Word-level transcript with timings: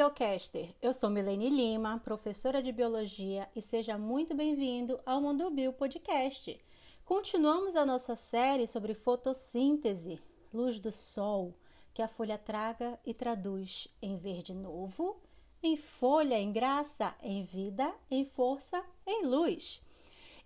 Biocaster! 0.00 0.74
Eu 0.80 0.94
sou 0.94 1.10
Milene 1.10 1.50
Lima, 1.50 2.00
professora 2.02 2.62
de 2.62 2.72
Biologia, 2.72 3.46
e 3.54 3.60
seja 3.60 3.98
muito 3.98 4.34
bem-vindo 4.34 4.98
ao 5.04 5.20
Mundo 5.20 5.50
Bio 5.50 5.74
Podcast. 5.74 6.58
Continuamos 7.04 7.76
a 7.76 7.84
nossa 7.84 8.16
série 8.16 8.66
sobre 8.66 8.94
fotossíntese, 8.94 10.18
luz 10.54 10.80
do 10.80 10.90
sol, 10.90 11.54
que 11.92 12.00
a 12.00 12.08
folha 12.08 12.38
traga 12.38 12.98
e 13.04 13.12
traduz 13.12 13.88
em 14.00 14.16
verde 14.16 14.54
novo, 14.54 15.20
em 15.62 15.76
folha, 15.76 16.38
em 16.38 16.50
graça, 16.50 17.14
em 17.22 17.44
vida, 17.44 17.94
em 18.10 18.24
força, 18.24 18.82
em 19.06 19.26
luz. 19.26 19.82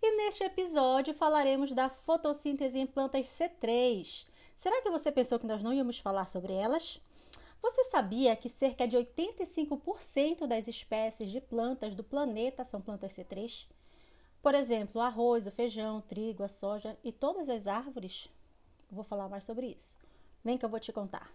E 0.02 0.16
neste 0.16 0.42
episódio 0.42 1.14
falaremos 1.14 1.70
da 1.70 1.88
fotossíntese 1.88 2.77
em 2.77 2.88
plantas 2.88 3.28
C3. 3.28 4.27
Será 4.56 4.82
que 4.82 4.91
você 4.91 5.12
pensou 5.12 5.38
que 5.38 5.46
nós 5.46 5.62
não 5.62 5.73
íamos 5.73 6.00
falar 6.00 6.28
sobre 6.28 6.52
elas? 6.52 7.00
Você 7.64 7.84
sabia 7.84 8.36
que 8.36 8.46
cerca 8.46 8.86
de 8.86 8.95
85% 8.95 10.46
das 10.46 10.68
espécies 10.68 11.30
de 11.30 11.41
plantas 11.41 11.95
do 11.95 12.04
planeta 12.04 12.62
são 12.62 12.78
plantas 12.78 13.16
C3? 13.16 13.66
Por 14.42 14.54
exemplo, 14.54 15.00
o 15.00 15.02
arroz, 15.02 15.46
o 15.46 15.50
feijão, 15.50 15.96
o 15.96 16.02
trigo, 16.02 16.42
a 16.42 16.48
soja 16.48 16.95
e 17.02 17.10
todas 17.10 17.48
as 17.48 17.66
árvores? 17.66 18.28
vou 18.90 19.02
falar 19.02 19.30
mais 19.30 19.45
sobre 19.45 19.68
isso. 19.68 19.96
Vem 20.45 20.59
que 20.59 20.64
eu 20.66 20.68
vou 20.68 20.78
te 20.78 20.92
contar. 20.92 21.32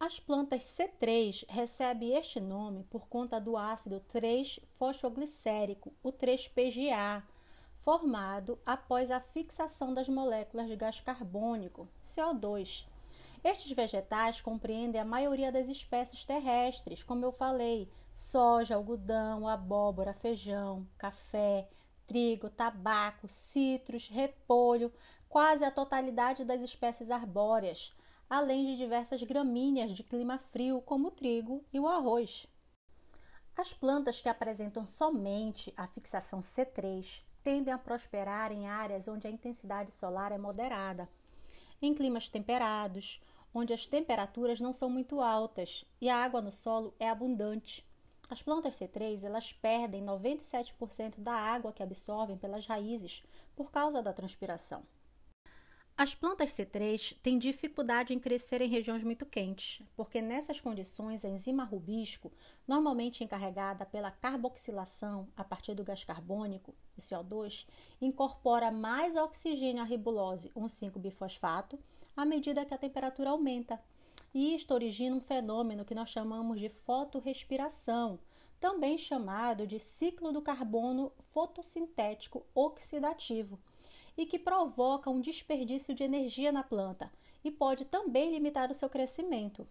As 0.00 0.18
plantas 0.18 0.64
C3 0.64 1.44
recebem 1.50 2.16
este 2.16 2.40
nome 2.40 2.84
por 2.84 3.08
conta 3.08 3.38
do 3.38 3.58
ácido 3.58 4.02
3-fosfoglicérico, 4.10 5.92
o 6.02 6.10
3-PGA, 6.10 7.22
formado 7.84 8.58
após 8.64 9.10
a 9.10 9.20
fixação 9.20 9.92
das 9.92 10.08
moléculas 10.08 10.66
de 10.68 10.74
gás 10.74 11.00
carbônico, 11.00 11.86
CO2. 12.02 12.86
Estes 13.44 13.70
vegetais 13.72 14.40
compreendem 14.40 14.98
a 14.98 15.04
maioria 15.04 15.52
das 15.52 15.68
espécies 15.68 16.24
terrestres, 16.24 17.02
como 17.02 17.26
eu 17.26 17.30
falei, 17.30 17.90
soja, 18.14 18.74
algodão, 18.74 19.46
abóbora, 19.46 20.14
feijão, 20.14 20.88
café, 20.96 21.68
trigo, 22.06 22.48
tabaco, 22.48 23.28
citros, 23.28 24.08
repolho, 24.08 24.90
quase 25.28 25.62
a 25.62 25.70
totalidade 25.70 26.42
das 26.42 26.62
espécies 26.62 27.10
arbóreas, 27.10 27.92
além 28.30 28.64
de 28.64 28.78
diversas 28.78 29.22
gramíneas 29.22 29.92
de 29.92 30.02
clima 30.02 30.38
frio, 30.38 30.80
como 30.80 31.08
o 31.08 31.10
trigo 31.10 31.62
e 31.70 31.78
o 31.78 31.86
arroz. 31.86 32.46
As 33.54 33.74
plantas 33.74 34.22
que 34.22 34.28
apresentam 34.28 34.86
somente 34.86 35.72
a 35.76 35.86
fixação 35.86 36.40
C3 36.40 37.22
tendem 37.44 37.72
a 37.72 37.78
prosperar 37.78 38.50
em 38.50 38.66
áreas 38.66 39.06
onde 39.06 39.26
a 39.26 39.30
intensidade 39.30 39.94
solar 39.94 40.32
é 40.32 40.38
moderada, 40.38 41.06
em 41.80 41.94
climas 41.94 42.28
temperados, 42.28 43.20
onde 43.52 43.72
as 43.74 43.86
temperaturas 43.86 44.60
não 44.60 44.72
são 44.72 44.88
muito 44.88 45.20
altas 45.20 45.84
e 46.00 46.08
a 46.08 46.16
água 46.16 46.40
no 46.40 46.50
solo 46.50 46.94
é 46.98 47.08
abundante. 47.08 47.86
As 48.30 48.42
plantas 48.42 48.76
C3 48.76 49.22
elas 49.22 49.52
perdem 49.52 50.02
97% 50.02 51.20
da 51.20 51.34
água 51.34 51.72
que 51.72 51.82
absorvem 51.82 52.38
pelas 52.38 52.66
raízes 52.66 53.22
por 53.54 53.70
causa 53.70 54.02
da 54.02 54.14
transpiração. 54.14 54.82
As 55.96 56.12
plantas 56.12 56.50
C3 56.50 57.16
têm 57.22 57.38
dificuldade 57.38 58.12
em 58.12 58.18
crescer 58.18 58.60
em 58.60 58.68
regiões 58.68 59.04
muito 59.04 59.24
quentes, 59.24 59.80
porque 59.94 60.20
nessas 60.20 60.60
condições 60.60 61.24
a 61.24 61.28
enzima 61.28 61.62
rubisco, 61.62 62.32
normalmente 62.66 63.22
encarregada 63.22 63.86
pela 63.86 64.10
carboxilação 64.10 65.28
a 65.36 65.44
partir 65.44 65.72
do 65.72 65.84
gás 65.84 66.02
carbônico, 66.02 66.74
o 66.98 67.00
CO2, 67.00 67.64
incorpora 68.02 68.72
mais 68.72 69.14
oxigênio 69.14 69.82
à 69.82 69.84
ribulose 69.86 70.50
1,5-bifosfato 70.56 71.78
à 72.16 72.24
medida 72.24 72.64
que 72.64 72.74
a 72.74 72.78
temperatura 72.78 73.30
aumenta. 73.30 73.80
E 74.34 74.52
isto 74.56 74.74
origina 74.74 75.14
um 75.14 75.20
fenômeno 75.20 75.84
que 75.84 75.94
nós 75.94 76.10
chamamos 76.10 76.58
de 76.58 76.70
fotorrespiração, 76.70 78.18
também 78.58 78.98
chamado 78.98 79.64
de 79.64 79.78
ciclo 79.78 80.32
do 80.32 80.42
carbono 80.42 81.12
fotossintético 81.20 82.44
oxidativo 82.52 83.60
e 84.16 84.26
que 84.26 84.38
provoca 84.38 85.10
um 85.10 85.20
desperdício 85.20 85.94
de 85.94 86.04
energia 86.04 86.52
na 86.52 86.62
planta 86.62 87.12
e 87.42 87.50
pode 87.50 87.84
também 87.84 88.30
limitar 88.30 88.70
o 88.70 88.74
seu 88.74 88.88
crescimento. 88.88 89.66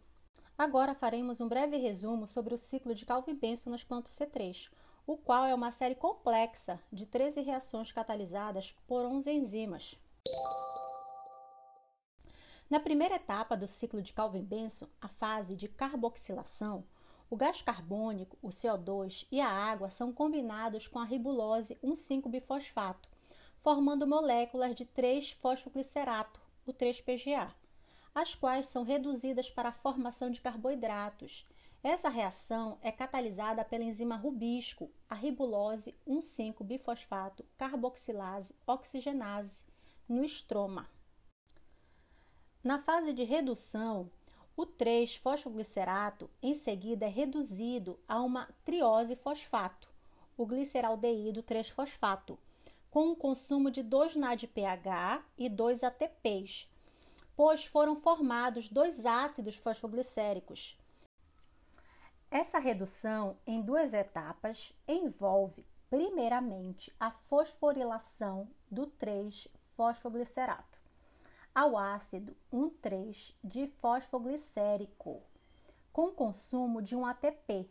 Agora 0.57 0.93
faremos 0.93 1.41
um 1.41 1.47
breve 1.47 1.77
resumo 1.77 2.27
sobre 2.27 2.53
o 2.53 2.57
ciclo 2.57 2.93
de 2.93 3.05
Calvin-Benson 3.05 3.71
nas 3.71 3.83
plantas 3.83 4.11
C3, 4.13 4.69
o 5.05 5.17
qual 5.17 5.45
é 5.45 5.53
uma 5.53 5.71
série 5.71 5.95
complexa 5.95 6.79
de 6.91 7.05
13 7.05 7.41
reações 7.41 7.91
catalisadas 7.91 8.75
por 8.87 9.05
11 9.05 9.31
enzimas. 9.31 9.97
Na 12.69 12.79
primeira 12.79 13.15
etapa 13.15 13.57
do 13.57 13.67
ciclo 13.67 14.01
de 14.01 14.13
Calvin-Benson, 14.13 14.87
a 15.01 15.07
fase 15.07 15.55
de 15.55 15.67
carboxilação, 15.67 16.83
o 17.29 17.35
gás 17.35 17.61
carbônico, 17.61 18.37
o 18.41 18.49
CO2 18.49 19.25
e 19.31 19.41
a 19.41 19.49
água 19.49 19.89
são 19.89 20.13
combinados 20.13 20.87
com 20.87 20.99
a 20.99 21.03
ribulose 21.03 21.77
1,5-bifosfato, 21.83 23.09
formando 23.63 24.05
moléculas 24.05 24.75
de 24.75 24.85
3-fosfoglicerato, 24.85 26.41
o 26.65 26.73
3-PGA, 26.73 27.55
as 28.13 28.35
quais 28.35 28.67
são 28.67 28.83
reduzidas 28.83 29.49
para 29.49 29.69
a 29.69 29.73
formação 29.73 30.29
de 30.29 30.41
carboidratos. 30.41 31.47
Essa 31.81 32.09
reação 32.09 32.77
é 32.81 32.91
catalisada 32.91 33.63
pela 33.63 33.85
enzima 33.85 34.17
rubisco, 34.17 34.91
a 35.09 35.15
ribulose 35.15 35.95
1,5-bifosfato 36.05 37.45
carboxilase 37.57 38.53
oxigenase, 38.67 39.63
no 40.09 40.25
estroma. 40.25 40.89
Na 42.61 42.79
fase 42.79 43.13
de 43.13 43.23
redução, 43.23 44.11
o 44.57 44.65
3-fosfoglicerato 44.65 46.29
em 46.41 46.53
seguida 46.53 47.05
é 47.05 47.09
reduzido 47.09 47.97
a 48.09 48.21
uma 48.21 48.49
triose 48.65 49.15
fosfato, 49.15 49.89
o 50.35 50.45
gliceraldeído 50.45 51.41
3-fosfato, 51.41 52.37
com 52.93 53.09
um 53.09 53.15
consumo 53.15 53.71
de 53.71 53.81
2 53.81 54.15
NADPH 54.15 55.25
e 55.35 55.49
2 55.49 55.83
ATPs, 55.83 56.69
pois 57.35 57.65
foram 57.65 57.95
formados 57.95 58.69
dois 58.69 59.03
ácidos 59.03 59.55
fosfoglicéricos. 59.55 60.77
Essa 62.29 62.59
redução 62.59 63.35
em 63.47 63.63
duas 63.63 63.95
etapas 63.95 64.71
envolve, 64.87 65.65
primeiramente, 65.89 66.93
a 66.99 67.09
fosforilação 67.09 68.47
do 68.69 68.85
3-fosfoglicerato 68.85 70.79
ao 71.51 71.75
ácido 71.75 72.37
1,3-difosfoglicérico, 72.53 75.23
com 75.91 76.11
consumo 76.11 76.79
de 76.79 76.95
um 76.95 77.07
ATP, 77.07 77.67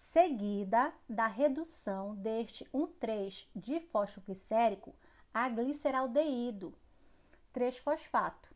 seguida 0.00 0.92
da 1.08 1.26
redução 1.26 2.14
deste 2.16 2.64
1,3-difosfoglicérico 2.74 4.92
a 5.32 5.48
gliceraldeído 5.48 6.74
3-fosfato, 7.54 8.50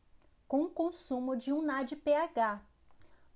com 0.48 0.68
consumo 0.68 1.36
de 1.36 1.52
um 1.52 1.62
NADPH. 1.62 2.60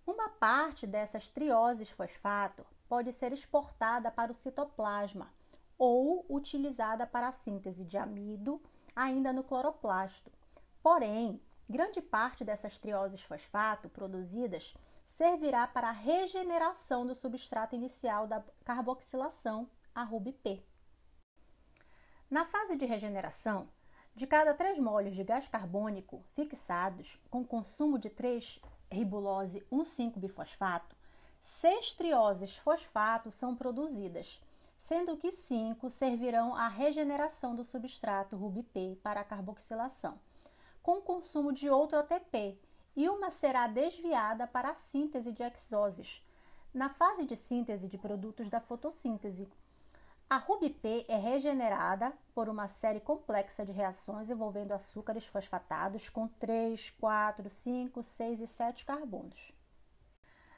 Uma 0.07 0.31
parte 0.31 0.87
dessas 0.87 1.29
trioses 1.29 1.91
fosfato 1.91 2.67
pode 2.89 3.13
ser 3.13 3.33
exportada 3.33 4.11
para 4.11 4.33
o 4.33 4.35
citoplasma 4.35 5.31
ou 5.77 6.25
utilizada 6.29 7.07
para 7.07 7.29
a 7.29 7.33
síntese 7.33 7.85
de 7.85 7.99
amido 7.99 8.61
ainda 8.97 9.33
no 9.33 9.45
cloroplasto. 9.45 10.33
Porém, 10.83 11.41
grande 11.69 12.01
parte 12.01 12.43
dessas 12.43 12.79
trioses 12.79 13.23
fosfato 13.23 13.89
produzidas 13.89 14.75
servirá 15.19 15.67
para 15.67 15.89
a 15.89 15.91
regeneração 15.91 17.05
do 17.05 17.13
substrato 17.13 17.75
inicial 17.75 18.29
da 18.29 18.41
carboxilação, 18.65 19.69
a 19.93 20.05
RUBP. 20.05 20.65
Na 22.31 22.45
fase 22.45 22.77
de 22.77 22.87
regeneração, 22.87 23.69
de 24.15 24.29
cada 24.29 24.55
3 24.55 24.79
moles 24.79 25.17
de 25.17 25.25
gás 25.25 25.49
carbônico 25.49 26.23
fixados 26.37 27.21
com 27.29 27.45
consumo 27.45 27.99
de 27.99 28.09
3 28.09 28.61
ribulose 28.93 29.67
1,5-bifosfato, 29.73 30.95
6 31.41 31.95
trioses 31.95 32.57
fosfato 32.57 33.33
são 33.33 33.57
produzidas, 33.57 34.41
sendo 34.79 35.17
que 35.17 35.33
5 35.33 35.91
servirão 35.91 36.55
à 36.55 36.69
regeneração 36.69 37.57
do 37.57 37.65
substrato 37.65 38.37
RUBP 38.37 39.01
para 39.03 39.23
a 39.23 39.25
carboxilação, 39.25 40.21
com 40.81 41.01
consumo 41.01 41.53
de 41.53 41.69
outro 41.69 41.99
ATP, 41.99 42.57
e 42.99 43.09
uma 43.09 43.31
será 43.31 43.69
desviada 43.69 44.45
para 44.45 44.71
a 44.71 44.75
síntese 44.75 45.31
de 45.31 45.45
exoses, 45.45 46.21
na 46.75 46.91
fase 46.91 47.25
de 47.25 47.37
síntese 47.37 47.87
de 47.87 47.97
produtos 47.97 48.49
da 48.51 48.61
fotossíntese. 48.61 49.49
A 50.29 50.37
RUBP 50.37 51.07
é 51.07 51.17
regenerada 51.17 52.13
por 52.35 52.49
uma 52.49 52.67
série 52.67 52.99
complexa 52.99 53.65
de 53.65 53.71
reações 53.71 54.29
envolvendo 54.29 54.73
açúcares 54.73 55.25
fosfatados 55.25 56.09
com 56.09 56.27
3, 56.27 56.91
4, 56.99 57.49
5, 57.49 58.03
6 58.03 58.41
e 58.41 58.47
7 58.49 58.85
carbonos. 58.85 59.53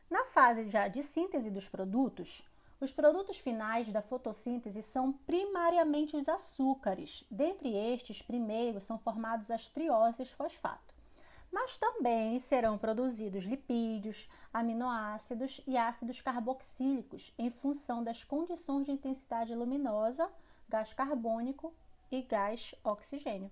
Na 0.09 0.25
fase 0.25 0.71
já 0.71 0.89
de 0.89 1.03
síntese 1.03 1.51
dos 1.51 1.69
produtos, 1.69 2.43
os 2.81 2.91
produtos 2.91 3.37
finais 3.37 3.93
da 3.93 4.01
fotossíntese 4.01 4.81
são 4.81 5.13
primariamente 5.13 6.17
os 6.17 6.27
açúcares. 6.27 7.23
Dentre 7.31 7.69
estes, 7.77 8.23
primeiro 8.23 8.81
são 8.81 8.99
formados 8.99 9.51
as 9.51 9.69
trioses 9.69 10.31
fosfato. 10.31 11.00
Mas 11.51 11.77
também 11.77 12.39
serão 12.39 12.79
produzidos 12.79 13.45
lipídios, 13.45 14.29
aminoácidos 14.53 15.61
e 15.67 15.77
ácidos 15.77 16.21
carboxílicos 16.21 17.33
em 17.39 17.51
função 17.51 18.05
das 18.05 18.23
condições 18.23 18.87
de 18.87 18.93
intensidade 18.93 19.55
luminosa, 19.55 20.31
gás 20.69 20.93
carbônico 20.93 21.75
e 22.11 22.23
gás 22.23 22.75
oxigênio. 22.85 23.51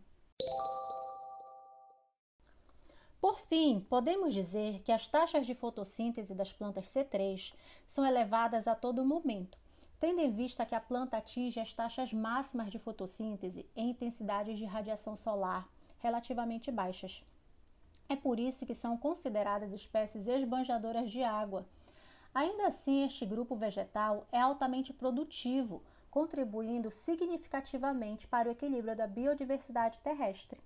Por 3.20 3.40
fim, 3.40 3.80
podemos 3.80 4.32
dizer 4.32 4.80
que 4.82 4.92
as 4.92 5.08
taxas 5.08 5.44
de 5.44 5.54
fotossíntese 5.54 6.34
das 6.34 6.52
plantas 6.52 6.86
C3 6.86 7.52
são 7.88 8.06
elevadas 8.06 8.68
a 8.68 8.76
todo 8.76 9.04
momento, 9.04 9.58
tendo 9.98 10.20
em 10.20 10.30
vista 10.30 10.64
que 10.64 10.74
a 10.74 10.80
planta 10.80 11.16
atinge 11.16 11.58
as 11.58 11.74
taxas 11.74 12.12
máximas 12.12 12.70
de 12.70 12.78
fotossíntese 12.78 13.66
em 13.74 13.90
intensidades 13.90 14.56
de 14.56 14.64
radiação 14.64 15.16
solar 15.16 15.68
relativamente 15.98 16.70
baixas. 16.70 17.24
É 18.10 18.16
por 18.16 18.40
isso 18.40 18.64
que 18.64 18.74
são 18.74 18.96
consideradas 18.96 19.70
espécies 19.70 20.26
esbanjadoras 20.26 21.10
de 21.10 21.22
água. 21.22 21.66
Ainda 22.34 22.66
assim, 22.66 23.04
este 23.04 23.26
grupo 23.26 23.54
vegetal 23.54 24.26
é 24.32 24.40
altamente 24.40 24.94
produtivo, 24.94 25.82
contribuindo 26.10 26.90
significativamente 26.90 28.26
para 28.26 28.48
o 28.48 28.52
equilíbrio 28.52 28.96
da 28.96 29.06
biodiversidade 29.06 29.98
terrestre. 29.98 30.58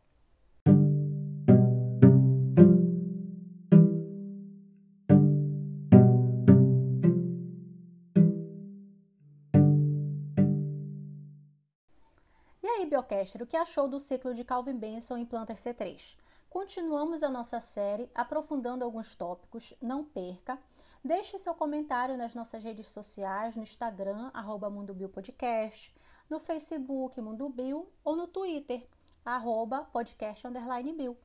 E 12.63 12.69
aí, 12.69 12.87
Biocaster, 12.87 13.43
o 13.43 13.47
que 13.49 13.57
achou 13.57 13.89
do 13.89 13.99
ciclo 13.99 14.33
de 14.33 14.45
Calvin 14.45 14.79
Benson 14.79 15.17
em 15.17 15.27
plantas 15.27 15.59
C3? 15.59 16.22
Continuamos 16.53 17.23
a 17.23 17.31
nossa 17.31 17.61
série 17.61 18.11
aprofundando 18.15 18.85
alguns 18.85 19.17
tópicos, 19.17 19.73
não 19.81 20.05
perca. 20.05 20.59
Deixe 21.03 21.39
seu 21.39 21.55
comentário 21.55 22.19
nas 22.19 22.35
nossas 22.35 22.63
redes 22.63 22.91
sociais, 22.91 23.57
no 23.57 23.63
Instagram, 23.63 24.31
arroba 24.35 24.71
Podcast, 25.09 25.97
no 26.29 26.39
Facebook 26.39 27.19
Mundo 27.23 27.49
Bio 27.49 27.89
ou 28.05 28.15
no 28.15 28.27
Twitter, 28.27 28.87
arroba 29.25 29.85
podcast 29.85 30.47
underline. 30.47 31.17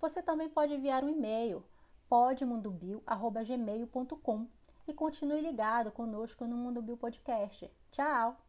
Você 0.00 0.22
também 0.22 0.48
pode 0.48 0.74
enviar 0.74 1.02
um 1.02 1.08
e-mail, 1.08 1.64
podmundobio.gmail.com 2.08 4.46
e 4.86 4.94
continue 4.94 5.40
ligado 5.40 5.90
conosco 5.90 6.46
no 6.46 6.56
Mundo 6.56 6.80
Bio 6.80 6.96
Podcast. 6.96 7.68
Tchau! 7.90 8.47